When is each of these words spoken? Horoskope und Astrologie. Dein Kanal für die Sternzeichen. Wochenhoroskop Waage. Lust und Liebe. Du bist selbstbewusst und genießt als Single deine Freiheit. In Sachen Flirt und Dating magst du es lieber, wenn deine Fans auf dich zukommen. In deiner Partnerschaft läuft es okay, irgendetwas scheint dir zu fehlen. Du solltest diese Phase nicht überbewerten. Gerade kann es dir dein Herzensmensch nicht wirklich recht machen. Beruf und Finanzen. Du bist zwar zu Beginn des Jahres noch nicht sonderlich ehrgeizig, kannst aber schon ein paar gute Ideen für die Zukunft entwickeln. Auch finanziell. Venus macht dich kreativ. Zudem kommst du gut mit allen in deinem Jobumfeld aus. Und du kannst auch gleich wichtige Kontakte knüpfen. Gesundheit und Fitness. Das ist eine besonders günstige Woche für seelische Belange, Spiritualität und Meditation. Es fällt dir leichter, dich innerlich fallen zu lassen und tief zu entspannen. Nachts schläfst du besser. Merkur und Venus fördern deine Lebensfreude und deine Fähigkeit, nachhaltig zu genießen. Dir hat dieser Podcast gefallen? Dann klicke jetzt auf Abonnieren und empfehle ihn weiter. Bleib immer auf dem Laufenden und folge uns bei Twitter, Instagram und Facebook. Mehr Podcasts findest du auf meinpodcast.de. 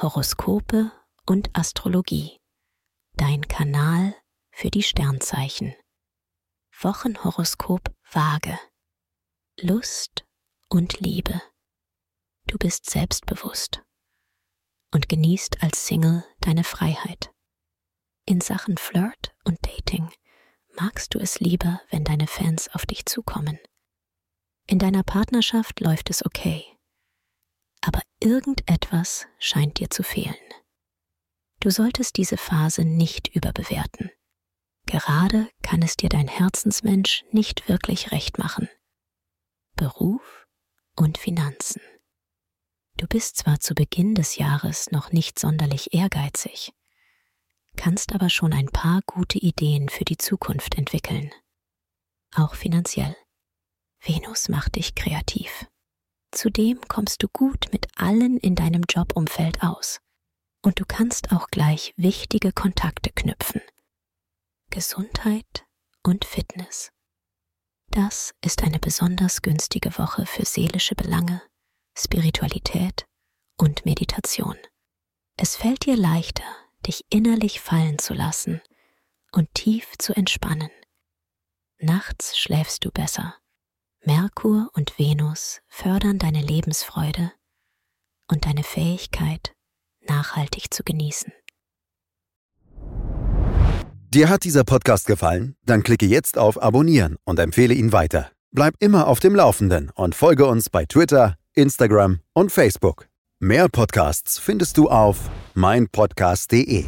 Horoskope 0.00 0.92
und 1.26 1.50
Astrologie. 1.58 2.38
Dein 3.16 3.48
Kanal 3.48 4.14
für 4.52 4.70
die 4.70 4.84
Sternzeichen. 4.84 5.74
Wochenhoroskop 6.80 7.92
Waage. 8.12 8.56
Lust 9.60 10.24
und 10.68 11.00
Liebe. 11.00 11.42
Du 12.46 12.58
bist 12.58 12.88
selbstbewusst 12.88 13.82
und 14.94 15.08
genießt 15.08 15.64
als 15.64 15.88
Single 15.88 16.24
deine 16.38 16.62
Freiheit. 16.62 17.32
In 18.24 18.40
Sachen 18.40 18.76
Flirt 18.76 19.34
und 19.42 19.58
Dating 19.66 20.12
magst 20.76 21.12
du 21.14 21.18
es 21.18 21.40
lieber, 21.40 21.80
wenn 21.90 22.04
deine 22.04 22.28
Fans 22.28 22.68
auf 22.72 22.86
dich 22.86 23.04
zukommen. 23.04 23.58
In 24.68 24.78
deiner 24.78 25.02
Partnerschaft 25.02 25.80
läuft 25.80 26.08
es 26.08 26.24
okay, 26.24 26.77
irgendetwas 28.28 29.26
scheint 29.38 29.78
dir 29.78 29.88
zu 29.88 30.02
fehlen. 30.02 30.36
Du 31.60 31.70
solltest 31.70 32.18
diese 32.18 32.36
Phase 32.36 32.84
nicht 32.84 33.34
überbewerten. 33.34 34.10
Gerade 34.84 35.48
kann 35.62 35.80
es 35.82 35.96
dir 35.96 36.10
dein 36.10 36.28
Herzensmensch 36.28 37.24
nicht 37.32 37.68
wirklich 37.68 38.12
recht 38.12 38.38
machen. 38.38 38.68
Beruf 39.76 40.46
und 40.94 41.16
Finanzen. 41.16 41.80
Du 42.98 43.06
bist 43.06 43.36
zwar 43.38 43.60
zu 43.60 43.74
Beginn 43.74 44.14
des 44.14 44.36
Jahres 44.36 44.90
noch 44.90 45.10
nicht 45.10 45.38
sonderlich 45.38 45.94
ehrgeizig, 45.94 46.72
kannst 47.76 48.12
aber 48.14 48.28
schon 48.28 48.52
ein 48.52 48.66
paar 48.66 49.00
gute 49.06 49.38
Ideen 49.38 49.88
für 49.88 50.04
die 50.04 50.18
Zukunft 50.18 50.76
entwickeln. 50.76 51.32
Auch 52.34 52.54
finanziell. 52.54 53.16
Venus 54.00 54.48
macht 54.48 54.76
dich 54.76 54.94
kreativ. 54.94 55.66
Zudem 56.38 56.80
kommst 56.86 57.24
du 57.24 57.28
gut 57.32 57.66
mit 57.72 57.88
allen 57.96 58.36
in 58.38 58.54
deinem 58.54 58.84
Jobumfeld 58.88 59.64
aus. 59.64 59.98
Und 60.62 60.78
du 60.78 60.84
kannst 60.86 61.32
auch 61.32 61.48
gleich 61.48 61.94
wichtige 61.96 62.52
Kontakte 62.52 63.10
knüpfen. 63.10 63.60
Gesundheit 64.70 65.66
und 66.04 66.24
Fitness. 66.24 66.92
Das 67.88 68.36
ist 68.40 68.62
eine 68.62 68.78
besonders 68.78 69.42
günstige 69.42 69.98
Woche 69.98 70.26
für 70.26 70.44
seelische 70.44 70.94
Belange, 70.94 71.42
Spiritualität 71.98 73.08
und 73.56 73.84
Meditation. 73.84 74.58
Es 75.36 75.56
fällt 75.56 75.86
dir 75.86 75.96
leichter, 75.96 76.46
dich 76.86 77.04
innerlich 77.10 77.58
fallen 77.58 77.98
zu 77.98 78.14
lassen 78.14 78.62
und 79.32 79.52
tief 79.54 79.98
zu 79.98 80.14
entspannen. 80.14 80.70
Nachts 81.78 82.38
schläfst 82.38 82.84
du 82.84 82.92
besser. 82.92 83.34
Merkur 84.08 84.70
und 84.72 84.98
Venus 84.98 85.60
fördern 85.68 86.18
deine 86.18 86.40
Lebensfreude 86.40 87.30
und 88.26 88.46
deine 88.46 88.62
Fähigkeit, 88.62 89.52
nachhaltig 90.08 90.72
zu 90.72 90.82
genießen. 90.82 91.30
Dir 94.08 94.30
hat 94.30 94.44
dieser 94.44 94.64
Podcast 94.64 95.06
gefallen? 95.06 95.56
Dann 95.66 95.82
klicke 95.82 96.06
jetzt 96.06 96.38
auf 96.38 96.62
Abonnieren 96.62 97.16
und 97.24 97.38
empfehle 97.38 97.74
ihn 97.74 97.92
weiter. 97.92 98.30
Bleib 98.50 98.72
immer 98.78 99.08
auf 99.08 99.20
dem 99.20 99.34
Laufenden 99.34 99.90
und 99.94 100.14
folge 100.14 100.46
uns 100.46 100.70
bei 100.70 100.86
Twitter, 100.86 101.36
Instagram 101.52 102.20
und 102.32 102.50
Facebook. 102.50 103.08
Mehr 103.40 103.68
Podcasts 103.68 104.38
findest 104.38 104.78
du 104.78 104.88
auf 104.88 105.28
meinpodcast.de. 105.52 106.86